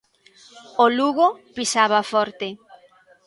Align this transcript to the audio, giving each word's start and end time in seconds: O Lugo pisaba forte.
O 0.83 0.85
Lugo 0.97 1.27
pisaba 1.55 1.99
forte. 2.11 2.47